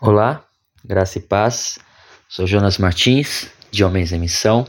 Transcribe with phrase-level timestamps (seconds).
[0.00, 0.46] Olá,
[0.84, 1.76] graça e paz.
[2.28, 4.64] Sou Jonas Martins, de Homens em Missão,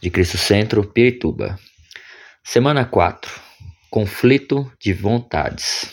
[0.00, 1.58] de Cristo Centro, Pirituba.
[2.44, 3.32] Semana 4.
[3.90, 5.90] Conflito de vontades.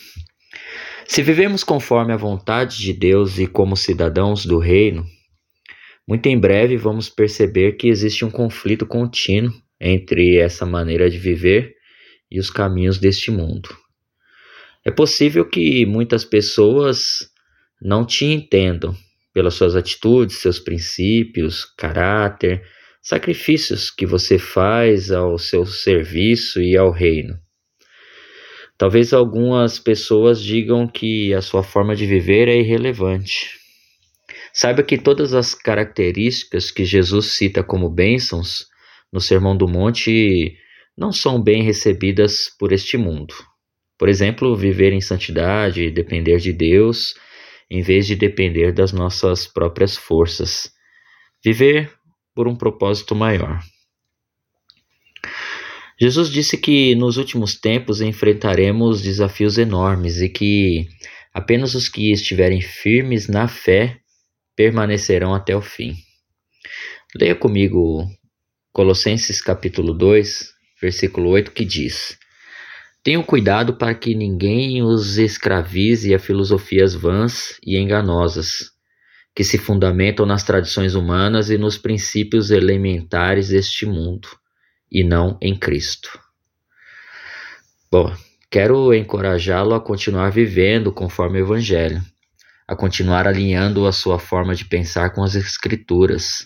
[1.07, 5.03] Se vivemos conforme a vontade de Deus e como cidadãos do reino,
[6.07, 9.51] muito em breve vamos perceber que existe um conflito contínuo
[9.81, 11.73] entre essa maneira de viver
[12.29, 13.75] e os caminhos deste mundo.
[14.85, 17.35] É possível que muitas pessoas
[17.81, 18.95] não te entendam
[19.33, 22.63] pelas suas atitudes, seus princípios, caráter,
[23.01, 27.37] sacrifícios que você faz ao seu serviço e ao reino.
[28.77, 33.57] Talvez algumas pessoas digam que a sua forma de viver é irrelevante.
[34.53, 38.65] Saiba que todas as características que Jesus cita como bênçãos
[39.11, 40.57] no Sermão do Monte
[40.97, 43.33] não são bem recebidas por este mundo.
[43.97, 47.15] Por exemplo, viver em santidade, depender de Deus,
[47.69, 50.71] em vez de depender das nossas próprias forças.
[51.43, 51.93] Viver
[52.33, 53.59] por um propósito maior.
[55.99, 60.87] Jesus disse que nos últimos tempos enfrentaremos desafios enormes e que
[61.33, 63.99] apenas os que estiverem firmes na fé
[64.55, 65.95] permanecerão até o fim.
[67.15, 68.07] Leia comigo
[68.71, 72.17] Colossenses capítulo 2, versículo 8, que diz:
[73.07, 78.71] Tenham cuidado para que ninguém os escravize a filosofias vãs e enganosas,
[79.33, 84.27] que se fundamentam nas tradições humanas e nos princípios elementares deste mundo,
[84.91, 86.19] e não em Cristo.
[87.89, 88.13] Bom,
[88.51, 92.01] quero encorajá-lo a continuar vivendo conforme o Evangelho,
[92.67, 96.45] a continuar alinhando a sua forma de pensar com as Escrituras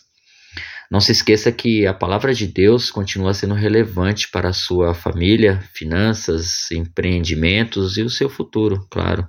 [0.92, 5.62] não se esqueça que a palavra de Deus continua sendo relevante para a sua família,
[5.74, 9.26] finanças, empreendimentos e o seu futuro, claro.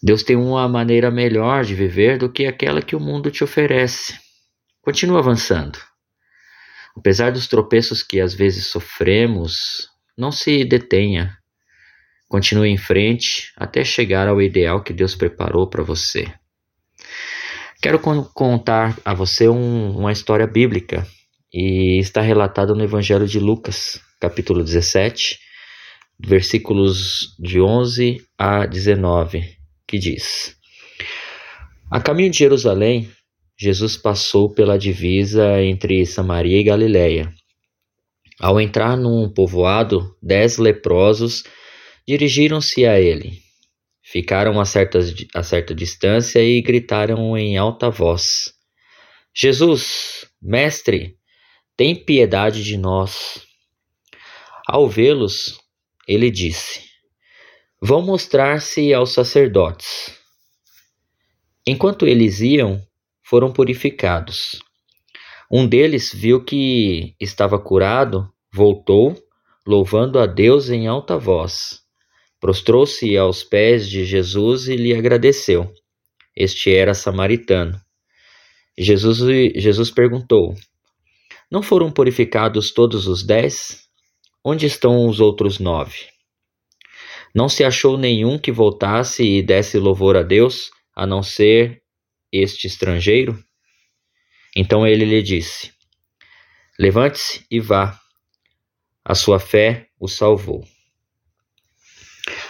[0.00, 4.16] Deus tem uma maneira melhor de viver do que aquela que o mundo te oferece.
[4.80, 5.76] Continua avançando.
[6.96, 11.36] Apesar dos tropeços que às vezes sofremos, não se detenha.
[12.28, 16.32] Continue em frente até chegar ao ideal que Deus preparou para você.
[17.86, 21.06] Quero contar a você um, uma história bíblica
[21.54, 25.38] e está relatada no Evangelho de Lucas, capítulo 17,
[26.18, 29.44] versículos de 11 a 19,
[29.86, 30.56] que diz:
[31.88, 33.08] A caminho de Jerusalém,
[33.56, 37.32] Jesus passou pela divisa entre Samaria e Galiléia.
[38.40, 41.44] Ao entrar num povoado, dez leprosos
[42.04, 43.45] dirigiram-se a ele.
[44.16, 48.50] Ficaram a, certas, a certa distância e gritaram em alta voz:
[49.34, 51.18] Jesus, Mestre,
[51.76, 53.46] tem piedade de nós.
[54.66, 55.60] Ao vê-los,
[56.08, 56.80] ele disse:
[57.78, 60.18] Vão mostrar-se aos sacerdotes.
[61.66, 62.80] Enquanto eles iam,
[63.22, 64.58] foram purificados.
[65.52, 69.14] Um deles viu que estava curado, voltou,
[69.66, 71.85] louvando a Deus em alta voz.
[72.46, 75.68] Prostrou-se aos pés de Jesus e lhe agradeceu.
[76.32, 77.76] Este era samaritano.
[78.78, 79.18] Jesus,
[79.56, 80.54] Jesus perguntou:
[81.50, 83.88] Não foram purificados todos os dez?
[84.44, 86.06] Onde estão os outros nove?
[87.34, 91.82] Não se achou nenhum que voltasse e desse louvor a Deus, a não ser
[92.30, 93.36] este estrangeiro?
[94.54, 95.72] Então ele lhe disse:
[96.78, 97.98] Levante-se e vá.
[99.04, 100.64] A sua fé o salvou.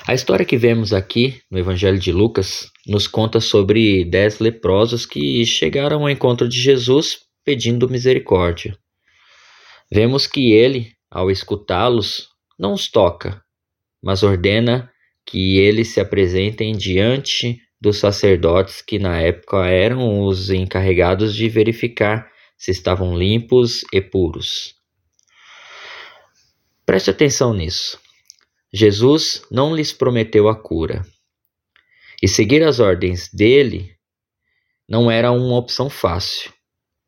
[0.09, 5.45] A história que vemos aqui no Evangelho de Lucas nos conta sobre dez leprosos que
[5.45, 8.79] chegaram ao encontro de Jesus pedindo misericórdia.
[9.93, 13.43] Vemos que ele, ao escutá-los, não os toca,
[14.01, 14.89] mas ordena
[15.25, 22.31] que eles se apresentem diante dos sacerdotes que na época eram os encarregados de verificar
[22.57, 24.77] se estavam limpos e puros.
[26.87, 28.06] Preste atenção nisso.
[28.77, 31.01] Jesus não lhes prometeu a cura.
[32.23, 33.97] E seguir as ordens dele
[34.87, 36.53] não era uma opção fácil,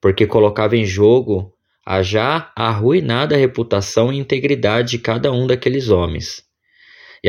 [0.00, 1.52] porque colocava em jogo
[1.84, 6.42] a já arruinada reputação e integridade de cada um daqueles homens.
[7.22, 7.28] E,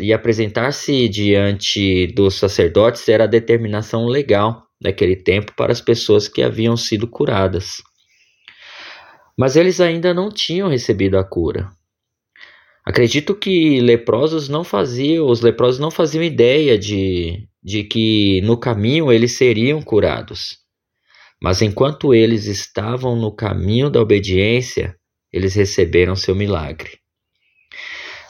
[0.00, 6.42] e apresentar-se diante dos sacerdotes era a determinação legal daquele tempo para as pessoas que
[6.42, 7.76] haviam sido curadas.
[9.38, 11.77] Mas eles ainda não tinham recebido a cura.
[12.88, 19.12] Acredito que leprosos não faziam, os leprosos não faziam ideia de, de que no caminho
[19.12, 20.56] eles seriam curados.
[21.38, 24.96] Mas enquanto eles estavam no caminho da obediência,
[25.30, 26.92] eles receberam seu milagre.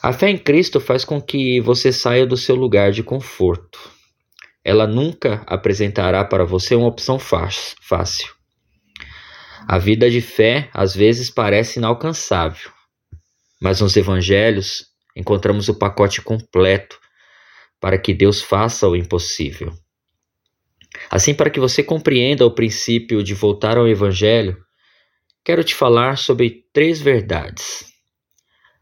[0.02, 3.78] A fé em Cristo faz com que você saia do seu lugar de conforto.
[4.64, 8.34] ela nunca apresentará para você uma opção fácil.
[9.68, 12.72] A vida de fé às vezes parece inalcançável,
[13.60, 16.98] mas nos evangelhos encontramos o pacote completo
[17.80, 19.72] para que Deus faça o impossível.
[21.10, 24.56] Assim, para que você compreenda o princípio de voltar ao evangelho,
[25.44, 27.84] quero te falar sobre três verdades.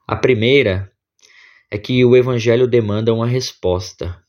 [0.07, 0.91] A primeira
[1.71, 4.21] é que o evangelho demanda uma resposta.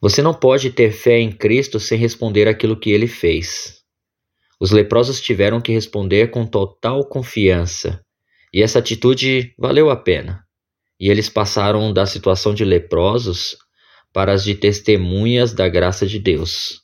[0.00, 3.82] Você não pode ter fé em Cristo sem responder aquilo que ele fez.
[4.60, 8.04] Os leprosos tiveram que responder com total confiança,
[8.52, 10.44] e essa atitude valeu a pena.
[11.00, 13.56] E eles passaram da situação de leprosos
[14.12, 16.82] para as de testemunhas da graça de Deus.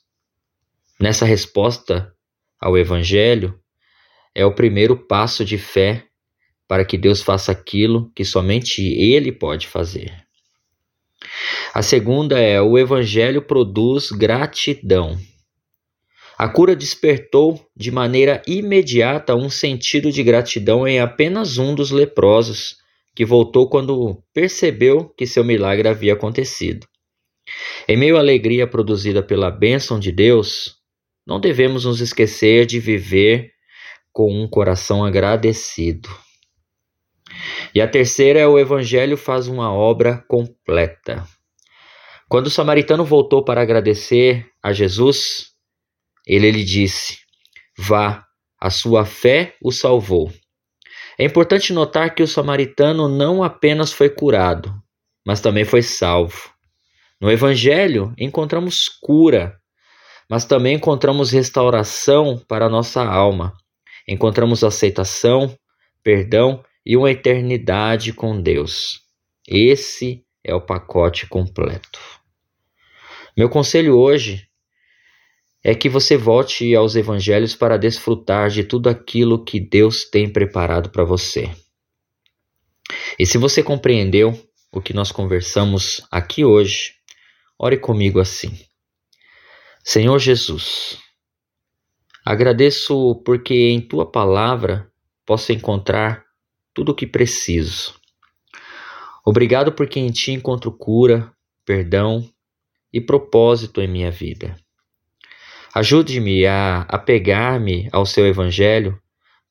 [0.99, 2.11] Nessa resposta
[2.59, 3.57] ao Evangelho,
[4.33, 6.05] é o primeiro passo de fé
[6.67, 10.13] para que Deus faça aquilo que somente Ele pode fazer.
[11.73, 15.17] A segunda é: o Evangelho produz gratidão.
[16.39, 22.77] A cura despertou de maneira imediata um sentido de gratidão em apenas um dos leprosos,
[23.13, 26.87] que voltou quando percebeu que seu milagre havia acontecido.
[27.89, 30.77] Em meio à alegria produzida pela bênção de Deus,
[31.27, 33.51] não devemos nos esquecer de viver
[34.13, 36.07] com um coração agradecido.
[37.75, 41.27] E a terceira é o Evangelho faz uma obra completa.
[42.29, 45.48] Quando o samaritano voltou para agradecer a Jesus,
[46.29, 47.17] ele lhe disse:
[47.75, 48.23] Vá,
[48.61, 50.31] a sua fé o salvou.
[51.17, 54.71] É importante notar que o samaritano não apenas foi curado,
[55.25, 56.53] mas também foi salvo.
[57.19, 59.57] No Evangelho encontramos cura,
[60.29, 63.53] mas também encontramos restauração para a nossa alma.
[64.07, 65.53] Encontramos aceitação,
[66.03, 69.01] perdão e uma eternidade com Deus.
[69.47, 71.99] Esse é o pacote completo.
[73.35, 74.48] Meu conselho hoje
[75.63, 80.89] é que você volte aos evangelhos para desfrutar de tudo aquilo que Deus tem preparado
[80.89, 81.49] para você.
[83.17, 84.33] E se você compreendeu
[84.71, 86.93] o que nós conversamos aqui hoje,
[87.57, 88.57] ore comigo assim.
[89.83, 90.97] Senhor Jesus,
[92.25, 94.89] agradeço porque em tua palavra
[95.25, 96.25] posso encontrar
[96.73, 97.99] tudo o que preciso.
[99.25, 101.31] Obrigado porque em ti encontro cura,
[101.65, 102.27] perdão
[102.91, 104.55] e propósito em minha vida.
[105.73, 108.99] Ajude-me a apegar-me ao seu Evangelho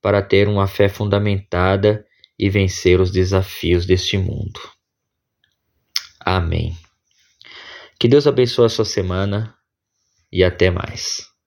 [0.03, 2.05] para ter uma fé fundamentada
[2.39, 4.61] e vencer os desafios deste mundo.
[6.21, 6.77] Amém.
[7.99, 9.55] Que Deus abençoe a sua semana
[10.31, 11.38] e até mais.